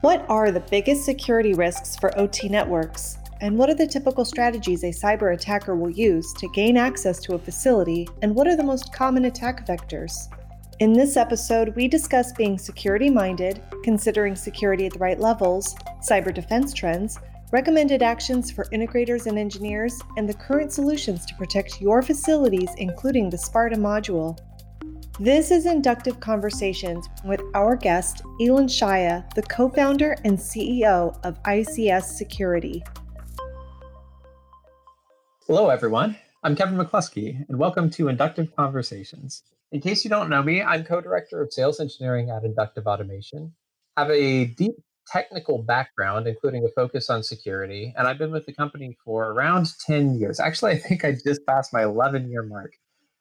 [0.00, 3.18] What are the biggest security risks for OT networks?
[3.40, 7.34] And what are the typical strategies a cyber attacker will use to gain access to
[7.34, 8.06] a facility?
[8.22, 10.32] And what are the most common attack vectors?
[10.78, 15.74] In this episode, we discuss being security minded, considering security at the right levels,
[16.08, 17.18] cyber defense trends,
[17.50, 23.30] recommended actions for integrators and engineers, and the current solutions to protect your facilities, including
[23.30, 24.38] the Sparta module.
[25.20, 31.42] This is Inductive Conversations with our guest, Elon Shaya, the co founder and CEO of
[31.42, 32.84] ICS Security.
[35.48, 36.16] Hello, everyone.
[36.44, 39.42] I'm Kevin McCluskey, and welcome to Inductive Conversations.
[39.72, 43.52] In case you don't know me, I'm co director of sales engineering at Inductive Automation.
[43.96, 44.76] have a deep
[45.08, 49.66] technical background, including a focus on security, and I've been with the company for around
[49.84, 50.38] 10 years.
[50.38, 52.70] Actually, I think I just passed my 11 year mark.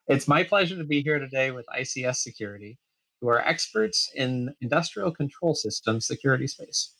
[0.09, 2.77] It's my pleasure to be here today with ICS Security,
[3.19, 6.93] who are experts in industrial control systems security space.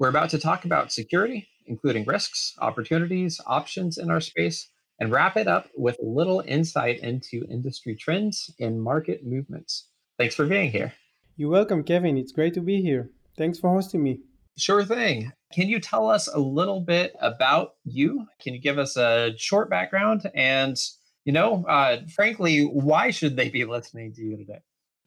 [0.00, 5.36] We're about to talk about security, including risks, opportunities, options in our space, and wrap
[5.36, 9.90] it up with a little insight into industry trends and market movements.
[10.18, 10.92] Thanks for being here.
[11.36, 12.18] You're welcome, Kevin.
[12.18, 13.08] It's great to be here.
[13.36, 14.18] Thanks for hosting me.
[14.56, 15.30] Sure thing.
[15.52, 18.26] Can you tell us a little bit about you?
[18.42, 20.76] Can you give us a short background and
[21.24, 24.60] you know, uh, frankly, why should they be listening to you today?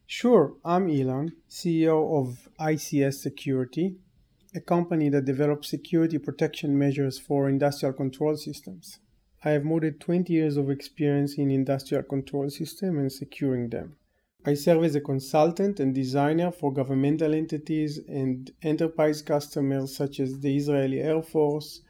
[0.05, 0.55] Sure.
[0.65, 3.95] I'm Elon, CEO of ICS Security,
[4.53, 8.99] a company that develops security protection measures for industrial control systems.
[9.43, 13.95] I have more than 20 years of experience in industrial control systems and securing them.
[14.45, 20.39] I serve as a consultant and designer for governmental entities and enterprise customers such as
[20.39, 21.81] the Israeli Air Force,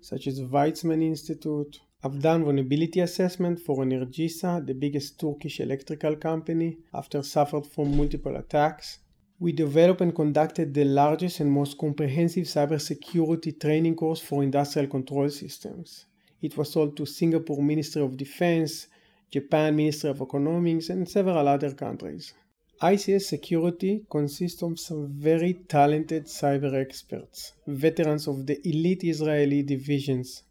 [0.00, 6.78] such as Weizmann Institute, I've done vulnerability assessment for Enerjisa, the biggest Turkish electrical company,
[6.94, 9.00] after suffered from multiple attacks.
[9.38, 15.28] We developed and conducted the largest and most comprehensive cybersecurity training course for industrial control
[15.28, 16.06] systems.
[16.40, 18.86] It was sold to Singapore Ministry of Defense,
[19.30, 22.32] Japan Ministry of Economics, and several other countries.
[22.80, 30.44] ICS Security consists of some very talented cyber experts, veterans of the elite Israeli divisions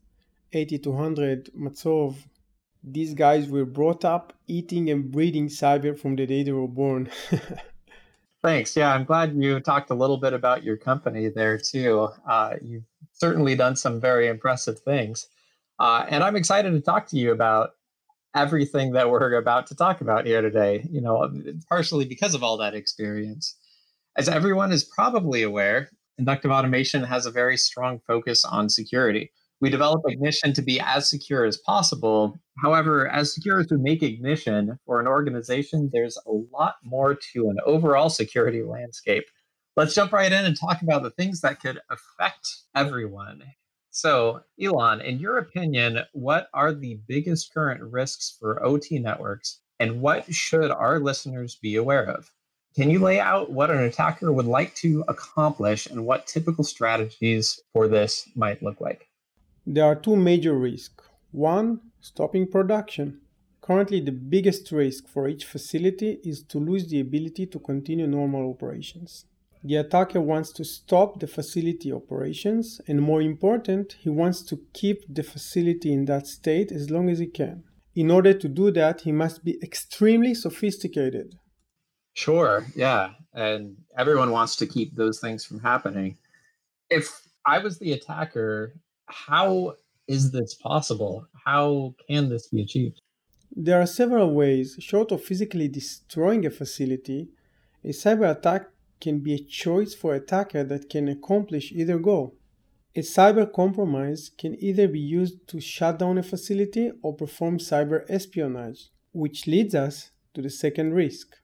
[0.53, 2.15] 8200, Matzov,
[2.83, 7.09] these guys were brought up eating and breathing cyber from the day they were born.
[8.41, 8.75] Thanks.
[8.75, 12.07] Yeah, I'm glad you talked a little bit about your company there too.
[12.27, 15.27] Uh, you've certainly done some very impressive things.
[15.77, 17.71] Uh, and I'm excited to talk to you about
[18.35, 21.29] everything that we're about to talk about here today, you know,
[21.67, 23.55] partially because of all that experience.
[24.15, 29.31] As everyone is probably aware, inductive automation has a very strong focus on security
[29.61, 32.39] we develop ignition to be as secure as possible.
[32.61, 37.49] However, as secure as we make ignition for an organization, there's a lot more to
[37.49, 39.25] an overall security landscape.
[39.75, 43.43] Let's jump right in and talk about the things that could affect everyone.
[43.91, 50.01] So, Elon, in your opinion, what are the biggest current risks for OT networks and
[50.01, 52.31] what should our listeners be aware of?
[52.75, 57.59] Can you lay out what an attacker would like to accomplish and what typical strategies
[57.73, 59.08] for this might look like?
[59.71, 61.03] There are two major risks.
[61.29, 63.21] One, stopping production.
[63.61, 68.49] Currently, the biggest risk for each facility is to lose the ability to continue normal
[68.49, 69.25] operations.
[69.63, 75.03] The attacker wants to stop the facility operations, and more important, he wants to keep
[75.07, 77.63] the facility in that state as long as he can.
[77.93, 81.35] In order to do that, he must be extremely sophisticated.
[82.15, 83.11] Sure, yeah.
[83.35, 86.17] And everyone wants to keep those things from happening.
[86.89, 88.73] If I was the attacker,
[89.09, 89.75] how
[90.07, 91.27] is this possible?
[91.45, 93.01] How can this be achieved?
[93.55, 94.77] There are several ways.
[94.79, 97.29] Short of physically destroying a facility,
[97.83, 98.69] a cyber attack
[99.01, 102.35] can be a choice for attacker that can accomplish either goal.
[102.95, 108.03] A cyber compromise can either be used to shut down a facility or perform cyber
[108.09, 111.37] espionage, which leads us to the second risk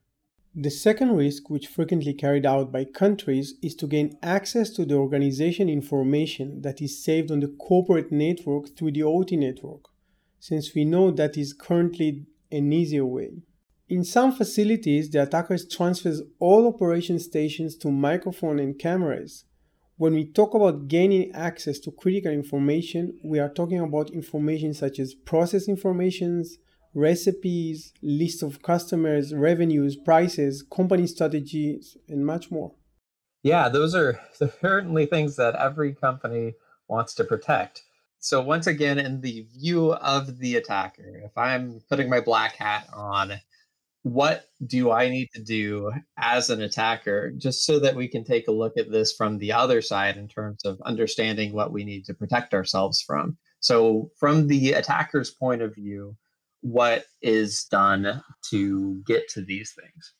[0.55, 4.95] the second risk, which frequently carried out by countries, is to gain access to the
[4.95, 9.81] organization information that is saved on the corporate network through the OT network,
[10.39, 13.31] since we know that is currently an easier way.
[13.89, 19.43] In some facilities, the attacker transfers all operation stations to microphone and cameras.
[19.97, 24.99] When we talk about gaining access to critical information, we are talking about information such
[24.99, 26.57] as process informations,
[26.95, 32.73] recipes, list of customers, revenues, prices, company strategies, and much more.
[33.43, 34.19] Yeah, those are
[34.61, 36.53] certainly things that every company
[36.87, 37.83] wants to protect.
[38.19, 42.87] So, once again, in the view of the attacker, if I'm putting my black hat
[42.91, 43.33] on,
[44.01, 48.47] what do I need to do as an attacker just so that we can take
[48.47, 52.05] a look at this from the other side in terms of understanding what we need
[52.05, 53.37] to protect ourselves from.
[53.59, 56.15] So, from the attacker's point of view,
[56.65, 60.13] what is done to get to these things?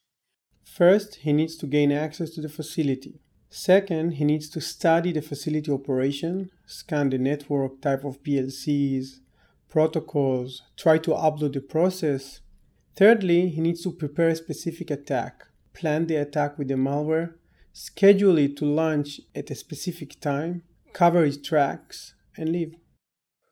[0.63, 3.19] First, he needs to gain access to the facility.
[3.49, 9.21] Second, he needs to study the facility operation, scan the network type of PLCs,
[9.69, 12.41] protocols, try to upload the process.
[12.95, 17.33] Thirdly, he needs to prepare a specific attack, plan the attack with the malware,
[17.73, 20.61] schedule it to launch at a specific time,
[20.93, 22.75] cover its tracks, and leave.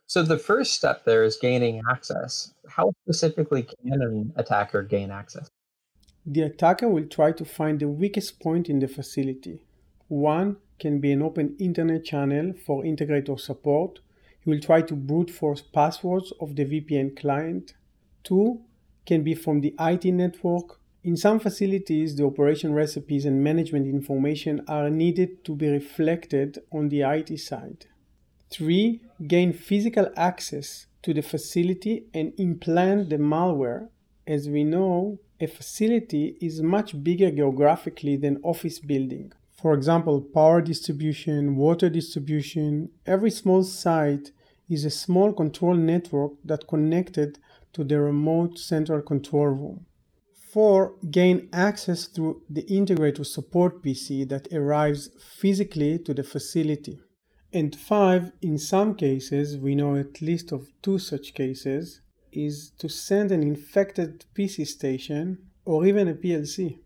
[0.06, 2.53] So the first step there is gaining access.
[2.76, 5.48] How specifically can an attacker gain access?
[6.26, 9.62] The attacker will try to find the weakest point in the facility.
[10.08, 14.00] One can be an open internet channel for integrator support.
[14.40, 17.76] He will try to brute force passwords of the VPN client.
[18.24, 18.62] Two
[19.06, 20.80] can be from the IT network.
[21.04, 26.90] In some facilities, the operation recipes and management information are needed to be reflected on
[26.90, 27.86] the IT side.
[28.50, 33.90] Three, gain physical access to the facility and implant the malware.
[34.26, 39.34] As we know, a facility is much bigger geographically than office building.
[39.62, 44.32] For example, power distribution, water distribution, every small site
[44.70, 47.40] is a small control network that connected
[47.74, 49.86] to the remote central control room.
[50.54, 50.96] 4.
[51.10, 57.00] Gain access through the integrator support PC that arrives physically to the facility.
[57.54, 62.02] And five, in some cases, we know at least of two such cases,
[62.32, 66.80] is to send an infected PC station or even a PLC.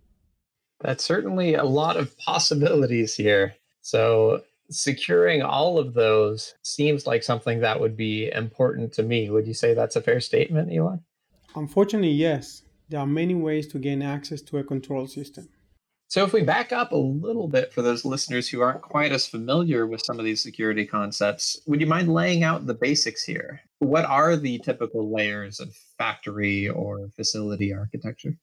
[0.81, 3.55] That's certainly a lot of possibilities here.
[3.81, 9.29] So, securing all of those seems like something that would be important to me.
[9.29, 11.01] Would you say that's a fair statement, Elon?
[11.55, 12.63] Unfortunately, yes.
[12.89, 15.47] There are many ways to gain access to a control system.
[16.09, 19.27] So, if we back up a little bit for those listeners who aren't quite as
[19.27, 23.59] familiar with some of these security concepts, would you mind laying out the basics here?
[23.79, 28.37] What are the typical layers of factory or facility architecture?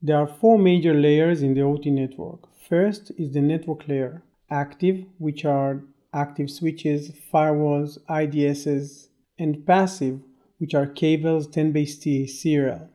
[0.00, 2.48] There are four major layers in the OT network.
[2.68, 5.82] First is the network layer active, which are
[6.14, 9.08] active switches, firewalls, IDSs,
[9.40, 10.20] and passive,
[10.58, 12.88] which are cables, 10 base T, serial.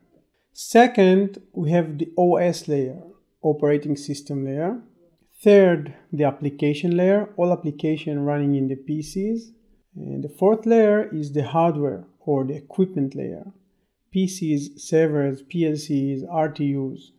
[0.54, 3.02] Second, we have the OS layer
[3.42, 4.80] operating system layer.
[5.42, 9.52] Third, the application layer, all application running in the PCs.
[9.96, 13.52] And the fourth layer is the hardware or the equipment layer.
[14.14, 17.10] PCs, servers, PLCs, RTUs.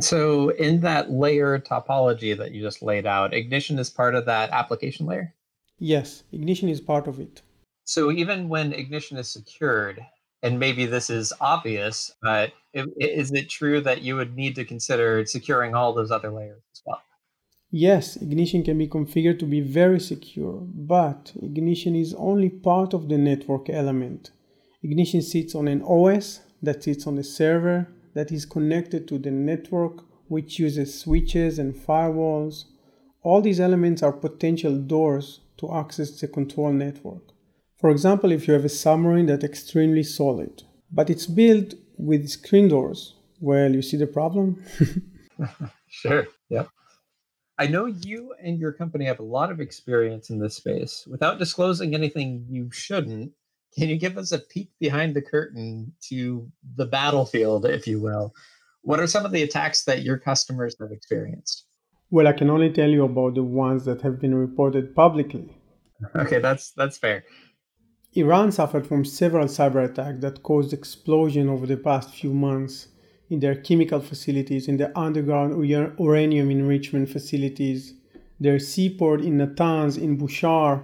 [0.00, 4.50] So, in that layer topology that you just laid out, Ignition is part of that
[4.50, 5.34] application layer?
[5.78, 7.42] Yes, Ignition is part of it.
[7.84, 10.00] So, even when Ignition is secured,
[10.42, 15.24] and maybe this is obvious, but is it true that you would need to consider
[15.26, 17.02] securing all those other layers as well?
[17.70, 23.08] Yes, Ignition can be configured to be very secure, but Ignition is only part of
[23.08, 24.30] the network element.
[24.82, 29.30] Ignition sits on an OS that sits on a server that is connected to the
[29.30, 32.64] network, which uses switches and firewalls.
[33.22, 37.22] All these elements are potential doors to access the control network.
[37.80, 42.68] For example, if you have a submarine that's extremely solid, but it's built with screen
[42.68, 44.62] doors, well, you see the problem?
[45.88, 46.26] sure.
[46.50, 46.68] Yep.
[47.58, 51.06] I know you and your company have a lot of experience in this space.
[51.08, 53.32] Without disclosing anything you shouldn't,
[53.76, 58.34] can you give us a peek behind the curtain to the battlefield, if you will?
[58.82, 61.66] What are some of the attacks that your customers have experienced?
[62.10, 65.56] Well, I can only tell you about the ones that have been reported publicly.
[66.16, 67.24] Okay, that's that's fair.
[68.14, 72.88] Iran suffered from several cyber attacks that caused explosion over the past few months
[73.30, 77.94] in their chemical facilities, in their underground uranium enrichment facilities,
[78.38, 80.82] their seaport in Natanz, in Bushehr.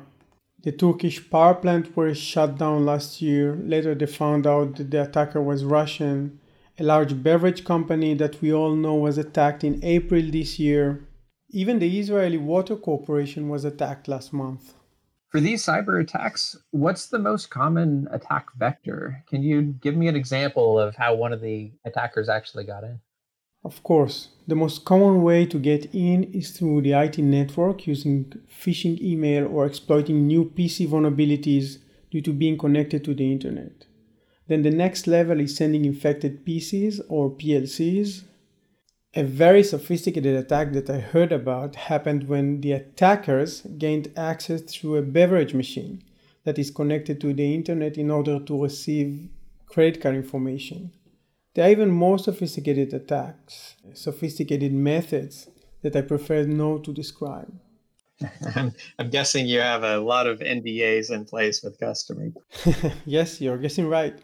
[0.62, 3.56] The Turkish power plant was shut down last year.
[3.56, 6.40] Later, they found out that the attacker was Russian.
[6.78, 11.06] A large beverage company that we all know was attacked in April this year.
[11.50, 14.72] Even the Israeli Water Corporation was attacked last month.
[15.28, 19.24] For these cyber attacks, what's the most common attack vector?
[19.28, 23.00] Can you give me an example of how one of the attackers actually got in?
[23.62, 28.32] Of course, the most common way to get in is through the IT network using
[28.48, 31.76] phishing email or exploiting new PC vulnerabilities
[32.10, 33.84] due to being connected to the internet.
[34.46, 38.24] Then the next level is sending infected PCs or PLCs
[39.14, 44.96] a very sophisticated attack that I heard about happened when the attackers gained access through
[44.96, 46.02] a beverage machine
[46.44, 49.28] that is connected to the internet in order to receive
[49.66, 50.92] credit card information.
[51.54, 55.48] There are even more sophisticated attacks, sophisticated methods
[55.82, 57.52] that I prefer not to describe.
[58.56, 62.32] I'm, I'm guessing you have a lot of NDAs in place with customers.
[63.06, 64.18] yes, you're guessing right.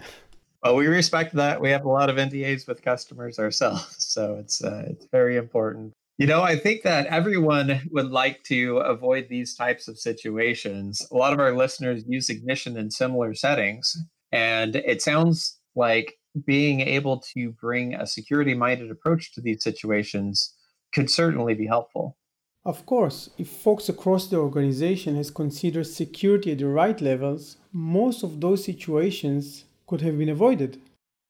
[0.64, 1.61] Well, we respect that.
[1.61, 5.92] We have a lot of NDAs with customers ourselves, so it's uh, it's very important.
[6.16, 11.06] You know, I think that everyone would like to avoid these types of situations.
[11.12, 13.94] A lot of our listeners use Ignition in similar settings,
[14.33, 16.14] and it sounds like
[16.47, 20.54] being able to bring a security minded approach to these situations
[20.94, 22.16] could certainly be helpful.
[22.64, 28.23] Of course, if folks across the organization has considered security at the right levels, most
[28.23, 30.80] of those situations could have been avoided.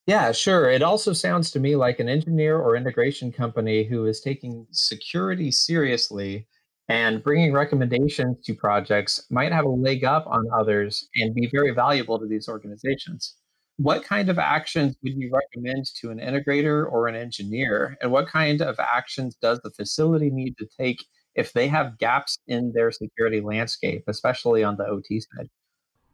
[0.06, 0.70] Yeah, sure.
[0.70, 5.50] It also sounds to me like an engineer or integration company who is taking security
[5.50, 6.46] seriously
[6.88, 11.72] and bringing recommendations to projects might have a leg up on others and be very
[11.72, 13.36] valuable to these organizations.
[13.76, 17.98] What kind of actions would you recommend to an integrator or an engineer?
[18.00, 21.04] And what kind of actions does the facility need to take
[21.34, 25.50] if they have gaps in their security landscape, especially on the OT side?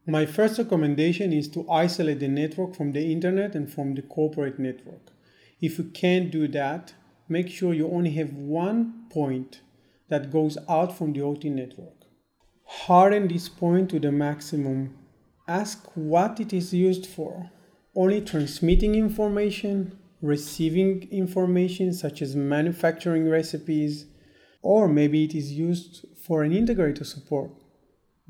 [0.07, 4.57] My first recommendation is to isolate the network from the internet and from the corporate
[4.57, 5.11] network.
[5.61, 6.95] If you can't do that,
[7.29, 9.61] make sure you only have one point
[10.09, 11.93] that goes out from the OT network.
[12.65, 14.97] Harden this point to the maximum.
[15.47, 17.51] Ask what it is used for.
[17.95, 24.07] Only transmitting information, receiving information such as manufacturing recipes,
[24.63, 27.51] or maybe it is used for an integrator support.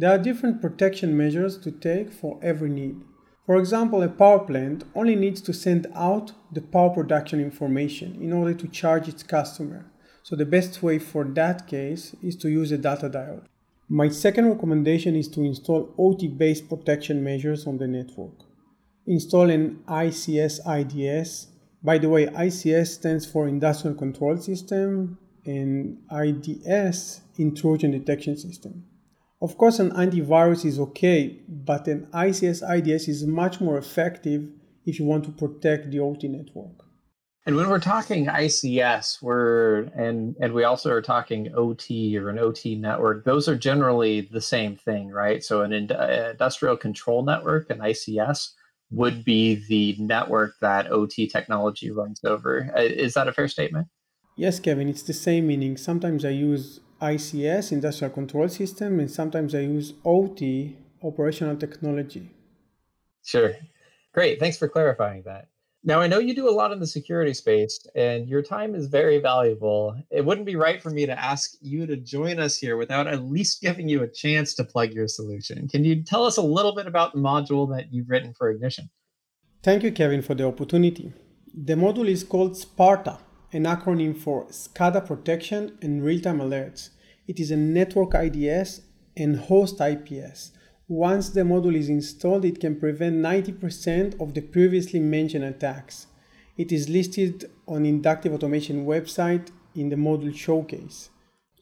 [0.01, 3.03] There are different protection measures to take for every need.
[3.45, 8.33] For example, a power plant only needs to send out the power production information in
[8.33, 9.91] order to charge its customer.
[10.23, 13.45] So the best way for that case is to use a data diode.
[13.89, 18.39] My second recommendation is to install OT-based protection measures on the network.
[19.05, 21.49] Install an ICS IDS.
[21.83, 28.85] By the way, ICS stands for Industrial Control System and IDS Intrusion Detection System.
[29.41, 34.47] Of course, an antivirus is okay, but an ICS IDS is much more effective
[34.85, 36.85] if you want to protect the OT network.
[37.47, 42.37] And when we're talking ICS, we're and and we also are talking OT or an
[42.37, 43.25] OT network.
[43.25, 45.43] Those are generally the same thing, right?
[45.43, 48.51] So an industrial control network, an ICS,
[48.91, 52.71] would be the network that OT technology runs over.
[52.77, 53.87] Uh, is that a fair statement?
[54.35, 54.87] Yes, Kevin.
[54.87, 55.77] It's the same meaning.
[55.77, 62.29] Sometimes I use ICS, Industrial Control System, and sometimes I use OT, Operational Technology.
[63.23, 63.53] Sure.
[64.13, 64.39] Great.
[64.39, 65.47] Thanks for clarifying that.
[65.83, 68.85] Now, I know you do a lot in the security space, and your time is
[68.85, 69.95] very valuable.
[70.11, 73.23] It wouldn't be right for me to ask you to join us here without at
[73.23, 75.67] least giving you a chance to plug your solution.
[75.67, 78.91] Can you tell us a little bit about the module that you've written for Ignition?
[79.63, 81.13] Thank you, Kevin, for the opportunity.
[81.51, 83.17] The module is called SPARTA,
[83.53, 86.89] an acronym for SCADA Protection and Real-Time Alerts.
[87.27, 88.81] It is a network IDS
[89.17, 90.51] and host IPS.
[90.87, 96.07] Once the module is installed, it can prevent 90% of the previously mentioned attacks.
[96.57, 101.09] It is listed on Inductive Automation website in the module showcase.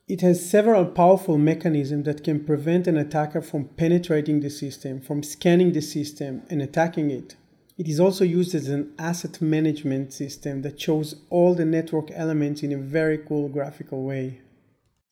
[0.07, 5.21] It has several powerful mechanisms that can prevent an attacker from penetrating the system, from
[5.21, 7.35] scanning the system and attacking it.
[7.79, 12.61] It is also used as an asset management system that shows all the network elements
[12.61, 14.41] in a very cool graphical way.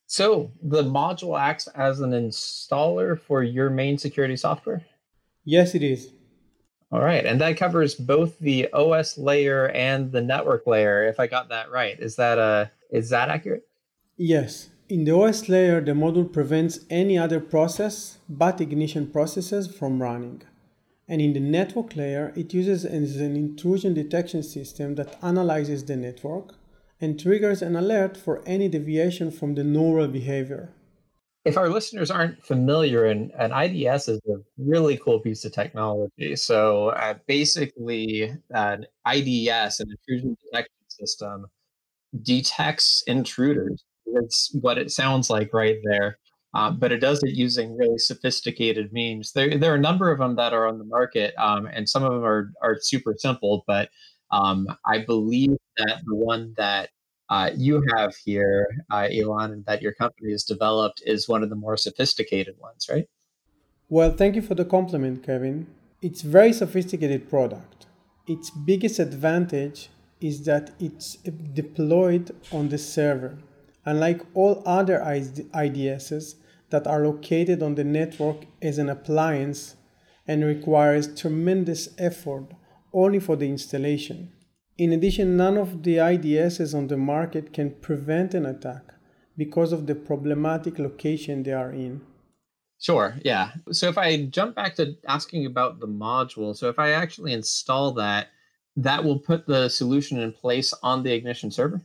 [0.06, 4.86] So the module acts as an installer for your main security software?
[5.46, 6.12] Yes, it is.
[6.92, 7.26] All right.
[7.26, 11.72] And that covers both the OS layer and the network layer, if I got that
[11.72, 11.98] right.
[11.98, 13.66] Is that uh is that accurate?
[14.18, 14.70] Yes.
[14.90, 20.42] In the OS layer, the module prevents any other process but ignition processes from running.
[21.08, 26.56] And in the network layer, it uses an intrusion detection system that analyzes the network
[27.00, 30.74] and triggers an alert for any deviation from the normal behavior.
[31.46, 36.36] If our listeners aren't familiar, an, IDS is a really cool piece of technology.
[36.36, 41.46] So uh, basically, an IDS, an intrusion detection system,
[42.22, 43.82] detects intruders.
[44.14, 46.18] That's what it sounds like right there.
[46.58, 49.32] Uh, but it does it using really sophisticated means.
[49.32, 52.04] There, there are a number of them that are on the market, um, and some
[52.04, 53.64] of them are are super simple.
[53.68, 53.90] But
[54.32, 56.90] um, I believe that the one that
[57.30, 61.52] uh, you have here, uh, Elon, and that your company has developed is one of
[61.52, 63.06] the more sophisticated ones, right?
[63.88, 65.68] Well, thank you for the compliment, Kevin.
[66.02, 67.86] It's very sophisticated product.
[68.26, 71.18] Its biggest advantage is that it's
[71.54, 73.38] deployed on the server
[73.88, 76.36] unlike all other IDSs
[76.70, 79.76] that are located on the network as an appliance
[80.28, 82.54] and requires tremendous effort
[82.94, 84.32] only for the installation.
[84.78, 88.94] In addition, none of the IDSs on the market can prevent an attack
[89.36, 92.02] because of the problematic location they are in.
[92.80, 93.52] Sure, yeah.
[93.72, 97.94] So if I jump back to asking about the module, so if I actually install
[97.94, 98.28] that,
[98.76, 101.82] that will put the solution in place on the Ignition server?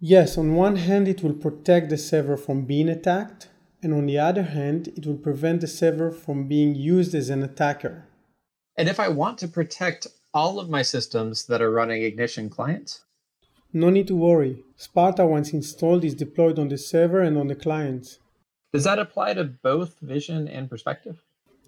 [0.00, 3.48] Yes, on one hand, it will protect the server from being attacked,
[3.82, 7.42] and on the other hand, it will prevent the server from being used as an
[7.42, 8.06] attacker.
[8.76, 13.04] And if I want to protect all of my systems that are running Ignition clients?
[13.72, 14.64] No need to worry.
[14.76, 18.18] Sparta, once installed, is deployed on the server and on the clients.
[18.72, 21.22] Does that apply to both Vision and Perspective?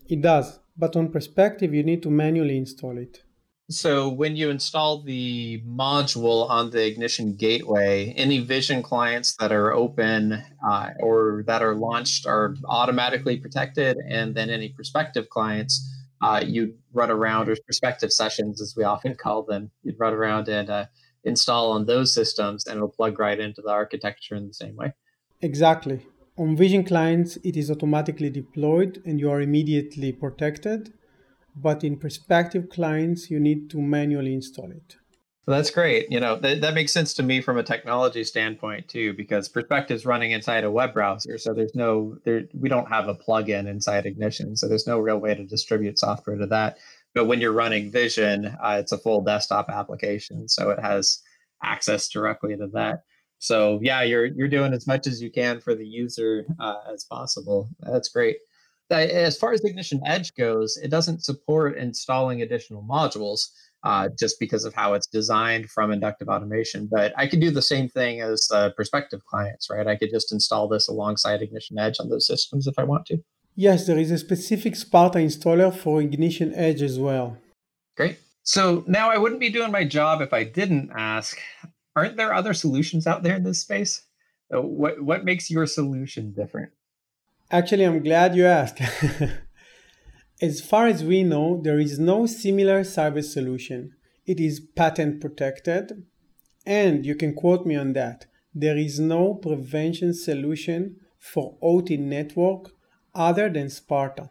[0.08, 3.22] It does, but on Perspective, you need to manually install it.
[3.70, 9.72] So when you install the module on the Ignition gateway, any Vision clients that are
[9.72, 15.88] open uh, or that are launched are automatically protected, and then any Perspective clients
[16.20, 20.48] uh, you'd run around, or Perspective sessions, as we often call them, you'd run around
[20.48, 20.86] and uh,
[21.22, 24.92] install on those systems, and it'll plug right into the architecture in the same way.
[25.42, 26.04] Exactly.
[26.36, 30.92] On Vision clients, it is automatically deployed and you are immediately protected.
[31.54, 34.96] But in Perspective clients, you need to manually install it.
[35.46, 36.10] Well, that's great.
[36.10, 39.96] You know, that, that makes sense to me from a technology standpoint too, because Perspective
[39.96, 41.38] is running inside a web browser.
[41.38, 44.54] So there's no, there, we don't have a plugin inside Ignition.
[44.56, 46.78] So there's no real way to distribute software to that.
[47.14, 50.46] But when you're running Vision, uh, it's a full desktop application.
[50.48, 51.20] So it has
[51.62, 53.02] access directly to that.
[53.38, 57.04] So yeah, you're, you're doing as much as you can for the user uh, as
[57.04, 57.68] possible.
[57.80, 58.36] That's great.
[58.90, 63.48] As far as Ignition Edge goes, it doesn't support installing additional modules
[63.82, 66.88] uh, just because of how it's designed from inductive automation.
[66.90, 69.86] But I could do the same thing as the Perspective clients, right?
[69.86, 73.18] I could just install this alongside Ignition Edge on those systems if I want to.
[73.54, 77.36] Yes, there is a specific Sparta installer for Ignition Edge as well.
[77.96, 78.18] Great.
[78.42, 81.38] So now I wouldn't be doing my job if I didn't ask
[81.96, 84.02] aren't there other solutions out there in this space?
[84.54, 86.70] Uh, what, what makes your solution different?
[87.52, 88.80] Actually, I'm glad you asked.
[90.40, 93.92] As far as we know, there is no similar service solution.
[94.24, 96.06] It is patent protected,
[96.64, 98.26] and you can quote me on that.
[98.54, 102.70] There is no prevention solution for OT network
[103.16, 104.30] other than Sparta.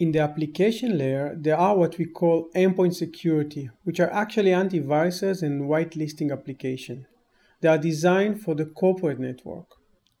[0.00, 5.40] In the application layer, there are what we call endpoint security, which are actually antiviruses
[5.40, 7.06] and whitelisting applications.
[7.60, 9.75] They are designed for the corporate network.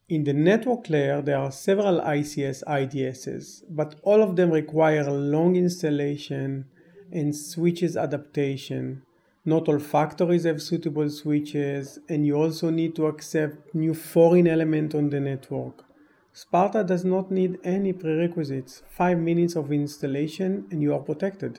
[0.08, 5.56] In the network layer, there are several ICS IDSs, but all of them require long
[5.56, 6.66] installation
[7.10, 9.02] and switches adaptation.
[9.44, 14.94] Not all factories have suitable switches, and you also need to accept new foreign element
[14.94, 15.84] on the network.
[16.32, 18.82] Sparta does not need any prerequisites.
[18.88, 21.58] Five minutes of installation and you are protected.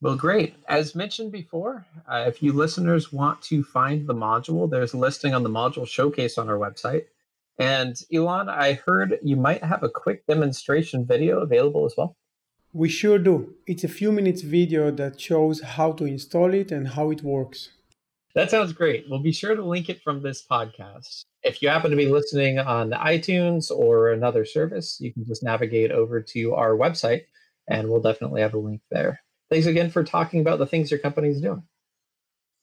[0.00, 0.56] Well, great.
[0.68, 5.32] As mentioned before, uh, if you listeners want to find the module, there's a listing
[5.32, 7.04] on the module showcase on our website.
[7.58, 12.16] And Elon, I heard you might have a quick demonstration video available as well.
[12.72, 13.54] We sure do.
[13.66, 17.70] It's a few minutes video that shows how to install it and how it works.
[18.34, 19.04] That sounds great.
[19.08, 21.24] We'll be sure to link it from this podcast.
[21.42, 25.90] If you happen to be listening on iTunes or another service, you can just navigate
[25.90, 27.24] over to our website
[27.68, 29.20] and we'll definitely have a link there.
[29.50, 31.62] Thanks again for talking about the things your company is doing.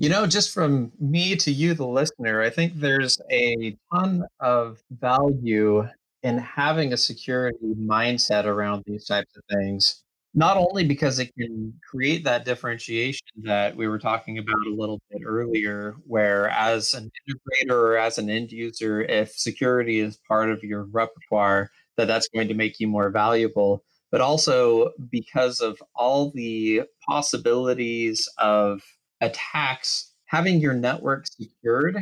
[0.02, 4.82] You know, just from me to you, the listener, I think there's a ton of
[4.92, 5.86] value
[6.24, 10.02] in having a security mindset around these types of things.
[10.34, 15.02] Not only because it can create that differentiation that we were talking about a little
[15.12, 20.50] bit earlier, where as an integrator or as an end user, if security is part
[20.50, 25.84] of your repertoire, that that's going to make you more valuable, but also because of
[25.94, 28.82] all the possibilities of
[29.22, 31.98] attacks, having your network secured,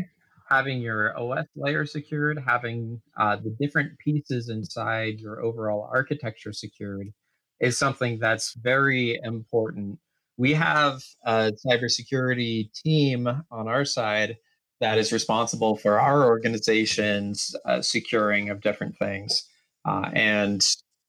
[0.50, 7.12] having your OS layer secured, having uh, the different pieces inside your overall architecture secured
[7.60, 10.00] is something that's very important.
[10.38, 14.38] We have a cybersecurity team on our side
[14.80, 19.44] that is responsible for our organization's uh, securing of different things.
[19.86, 20.64] Uh, and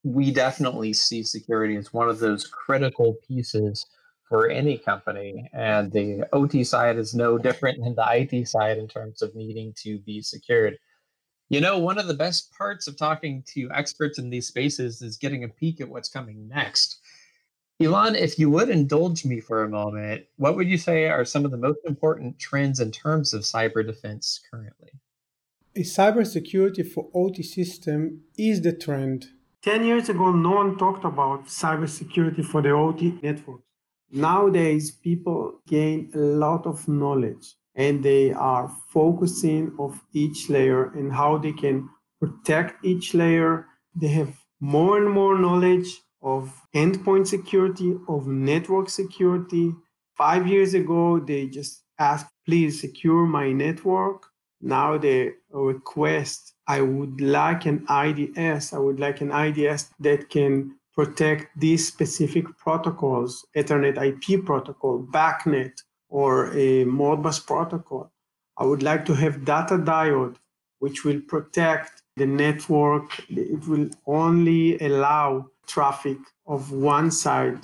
[0.05, 3.85] we definitely see security as one of those critical pieces
[4.29, 5.49] for any company.
[5.53, 9.73] And the OT side is no different than the IT side in terms of needing
[9.83, 10.79] to be secured.
[11.49, 15.17] You know, one of the best parts of talking to experts in these spaces is
[15.17, 17.01] getting a peek at what's coming next.
[17.81, 21.45] Elon, if you would indulge me for a moment, what would you say are some
[21.45, 24.91] of the most important trends in terms of cyber defense currently?
[25.77, 29.29] A cybersecurity for OT system is the trend.
[29.63, 33.61] 10 years ago, no one talked about cybersecurity for the OT network.
[34.11, 41.13] Nowadays, people gain a lot of knowledge and they are focusing of each layer and
[41.13, 41.89] how they can
[42.21, 43.67] protect each layer.
[43.95, 49.75] They have more and more knowledge of endpoint security, of network security.
[50.17, 54.27] Five years ago, they just asked, please secure my network.
[54.61, 58.73] Now they request, I would like an IDS.
[58.73, 65.85] I would like an IDS that can protect these specific protocols, Ethernet IP protocol, BACnet,
[66.09, 68.11] or a Modbus protocol.
[68.57, 70.35] I would like to have data diode,
[70.81, 73.25] which will protect the network.
[73.29, 77.61] It will only allow traffic of one side.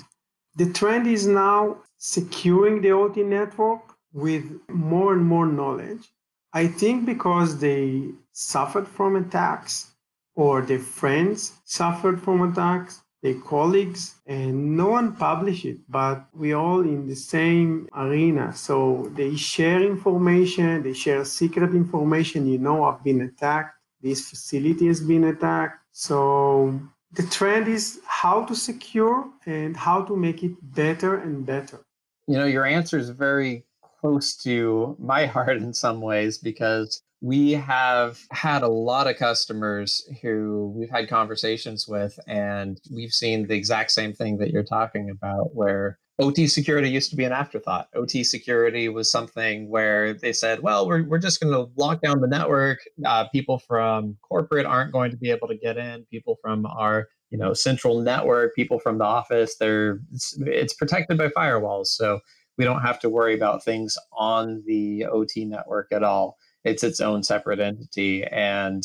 [0.55, 3.81] The trend is now securing the OT network
[4.13, 6.07] with more and more knowledge.
[6.53, 9.91] I think because they suffered from attacks
[10.35, 16.53] or their friends suffered from attacks, their colleagues, and no one published it, but we
[16.53, 18.53] all in the same arena.
[18.55, 22.45] So they share information, they share secret information.
[22.45, 23.79] You know, I've been attacked.
[23.99, 25.79] This facility has been attacked.
[25.91, 26.79] So
[27.13, 31.79] the trend is how to secure and how to make it better and better.
[32.27, 33.65] You know, your answer is very
[33.99, 40.07] close to my heart in some ways because we have had a lot of customers
[40.21, 45.09] who we've had conversations with, and we've seen the exact same thing that you're talking
[45.09, 47.87] about, where OT security used to be an afterthought.
[47.95, 52.21] OT security was something where they said, well, we're, we're just going to lock down
[52.21, 52.79] the network.
[53.05, 56.05] Uh, people from corporate aren't going to be able to get in.
[56.11, 61.17] People from our you know central network, people from the office, they're it's, it's protected
[61.17, 61.87] by firewalls.
[61.87, 62.19] So
[62.57, 66.99] we don't have to worry about things on the OT network at all it's its
[66.99, 68.23] own separate entity.
[68.25, 68.83] And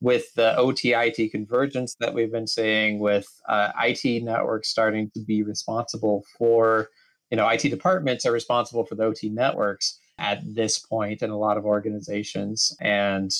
[0.00, 5.20] with the OT IT convergence that we've been seeing, with uh, IT networks starting to
[5.20, 6.88] be responsible for,
[7.30, 11.38] you know, IT departments are responsible for the OT networks at this point in a
[11.38, 12.74] lot of organizations.
[12.80, 13.30] And,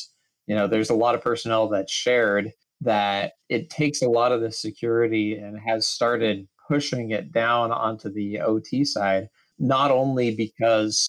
[0.46, 4.40] you know, there's a lot of personnel that's shared that it takes a lot of
[4.40, 11.08] the security and has started pushing it down onto the OT side, not only because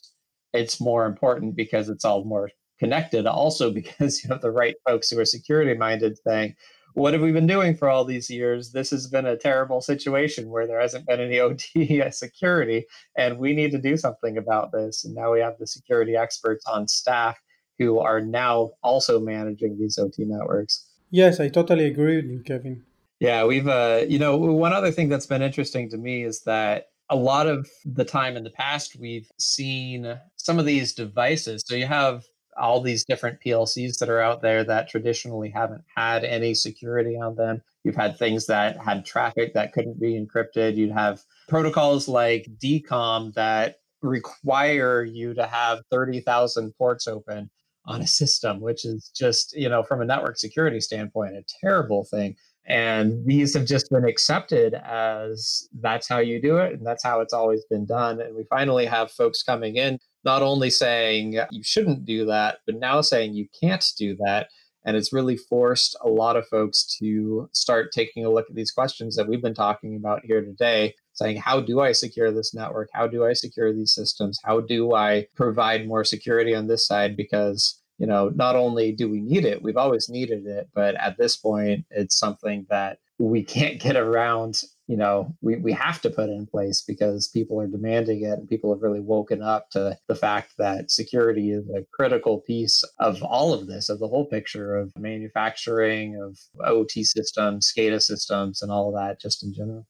[0.53, 5.09] it's more important because it's all more connected also because you have the right folks
[5.09, 6.55] who are security minded saying
[6.93, 8.71] what have we been doing for all these years?
[8.71, 12.85] This has been a terrible situation where there hasn't been any ot security
[13.17, 15.05] and we need to do something about this.
[15.05, 17.37] And now we have the security experts on staff
[17.77, 20.85] who are now also managing these ot networks.
[21.11, 22.83] Yes i totally agree with you kevin.
[23.19, 26.87] Yeah we've uh you know one other thing that's been interesting to me is that
[27.09, 31.63] a lot of the time in the past we've seen some of these devices.
[31.65, 32.25] So you have
[32.59, 37.35] all these different PLCs that are out there that traditionally haven't had any security on
[37.35, 37.61] them.
[37.83, 40.75] You've had things that had traffic that couldn't be encrypted.
[40.75, 47.49] You'd have protocols like DCOM that require you to have 30,000 ports open
[47.85, 52.05] on a system, which is just, you know, from a network security standpoint, a terrible
[52.05, 52.35] thing.
[52.67, 57.19] And these have just been accepted as that's how you do it and that's how
[57.21, 58.21] it's always been done.
[58.21, 62.75] And we finally have folks coming in not only saying you shouldn't do that, but
[62.75, 64.47] now saying you can't do that.
[64.85, 68.71] And it's really forced a lot of folks to start taking a look at these
[68.71, 72.89] questions that we've been talking about here today, saying, how do I secure this network?
[72.93, 74.39] How do I secure these systems?
[74.43, 77.17] How do I provide more security on this side?
[77.17, 81.17] Because you know, not only do we need it, we've always needed it, but at
[81.17, 86.09] this point, it's something that we can't get around you know we, we have to
[86.09, 89.69] put it in place because people are demanding it and people have really woken up
[89.69, 94.07] to the fact that security is a critical piece of all of this of the
[94.07, 99.53] whole picture of manufacturing of ot systems scada systems and all of that just in
[99.53, 99.85] general.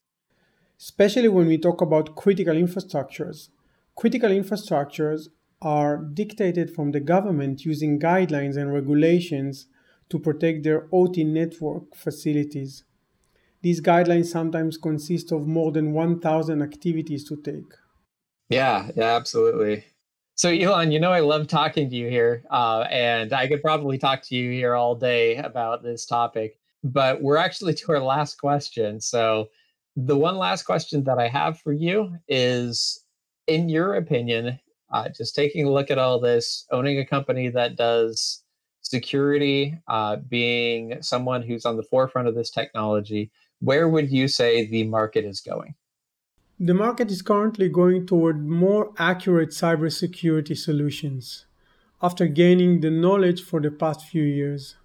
[0.78, 3.50] Especially when we talk about critical infrastructures.
[3.96, 5.28] Critical infrastructures
[5.62, 9.68] are dictated from the government using guidelines and regulations
[10.10, 12.84] to protect their ot network facilities
[13.62, 17.74] these guidelines sometimes consist of more than 1,000 activities to take.
[18.50, 19.86] Yeah, yeah, absolutely.
[20.36, 23.98] So, Elon, you know, I love talking to you here, uh, and I could probably
[23.98, 28.40] talk to you here all day about this topic, but we're actually to our last
[28.40, 29.02] question.
[29.02, 29.50] So,
[29.96, 33.04] the one last question that I have for you is
[33.50, 34.60] in your opinion,
[34.92, 38.44] uh, just taking a look at all this, owning a company that does
[38.82, 44.66] security, uh, being someone who's on the forefront of this technology, where would you say
[44.66, 45.76] the market is going?
[46.60, 51.46] The market is currently going toward more accurate cybersecurity solutions
[52.02, 54.76] after gaining the knowledge for the past few years.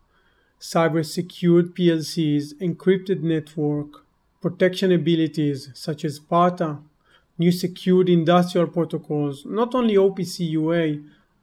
[0.61, 4.05] Cyber secured PLCs, encrypted network,
[4.41, 6.79] protection abilities such as Sparta,
[7.39, 10.99] new secured industrial protocols, not only OPC UA,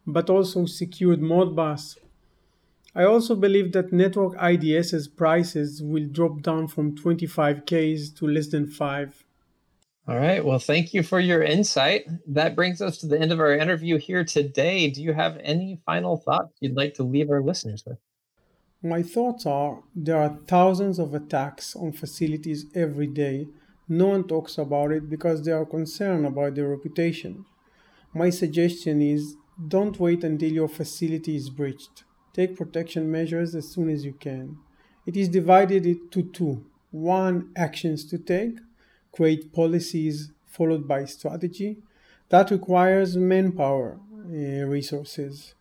[0.07, 1.97] but also secured Modbus.
[2.93, 8.67] I also believe that network IDS's prices will drop down from 25Ks to less than
[8.67, 9.23] 5.
[10.07, 10.43] All right.
[10.43, 12.05] Well, thank you for your insight.
[12.27, 14.89] That brings us to the end of our interview here today.
[14.89, 17.97] Do you have any final thoughts you'd like to leave our listeners with?
[18.83, 23.47] My thoughts are there are thousands of attacks on facilities every day.
[23.87, 27.45] No one talks about it because they are concerned about their reputation.
[28.13, 29.35] My suggestion is
[29.67, 32.03] don't wait until your facility is breached.
[32.33, 34.57] Take protection measures as soon as you can.
[35.05, 38.59] It is divided into two one, actions to take,
[39.11, 41.77] create policies followed by strategy.
[42.29, 45.55] That requires manpower uh, resources.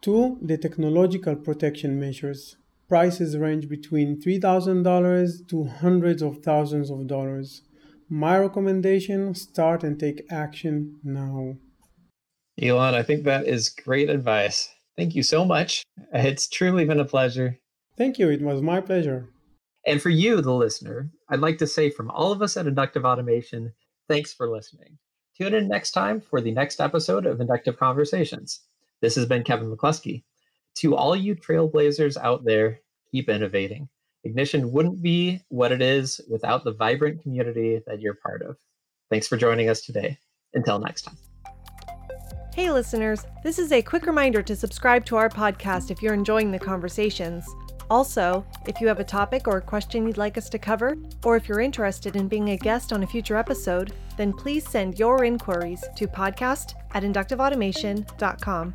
[0.00, 2.56] Two, the technological protection measures.
[2.88, 7.62] Prices range between $3,000 to hundreds of thousands of dollars.
[8.08, 11.56] My recommendation start and take action now.
[12.60, 14.74] Elon, I think that is great advice.
[15.00, 15.82] Thank you so much.
[16.12, 17.58] It's truly been a pleasure.
[17.96, 18.28] Thank you.
[18.28, 19.30] It was my pleasure.
[19.86, 23.06] And for you, the listener, I'd like to say from all of us at Inductive
[23.06, 23.72] Automation,
[24.08, 24.98] thanks for listening.
[25.38, 28.60] Tune in next time for the next episode of Inductive Conversations.
[29.00, 30.22] This has been Kevin McCluskey.
[30.80, 33.88] To all you trailblazers out there, keep innovating.
[34.24, 38.58] Ignition wouldn't be what it is without the vibrant community that you're part of.
[39.08, 40.18] Thanks for joining us today.
[40.52, 41.16] Until next time.
[42.52, 46.50] Hey, listeners, this is a quick reminder to subscribe to our podcast if you're enjoying
[46.50, 47.46] the conversations.
[47.88, 51.36] Also, if you have a topic or a question you'd like us to cover, or
[51.36, 55.22] if you're interested in being a guest on a future episode, then please send your
[55.22, 58.74] inquiries to podcast at inductiveautomation.com.